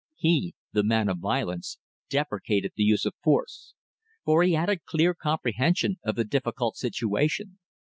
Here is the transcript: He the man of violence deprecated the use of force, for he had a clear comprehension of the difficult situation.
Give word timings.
He 0.15 0.55
the 0.73 0.81
man 0.81 1.09
of 1.09 1.19
violence 1.19 1.77
deprecated 2.09 2.71
the 2.75 2.81
use 2.81 3.05
of 3.05 3.13
force, 3.23 3.75
for 4.25 4.41
he 4.41 4.53
had 4.53 4.67
a 4.67 4.79
clear 4.79 5.13
comprehension 5.13 5.99
of 6.03 6.15
the 6.15 6.25
difficult 6.25 6.75
situation. 6.75 7.59